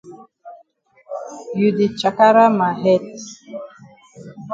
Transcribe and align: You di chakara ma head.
You 1.57 1.69
di 1.77 1.85
chakara 1.99 2.45
ma 2.57 2.69
head. 2.81 3.05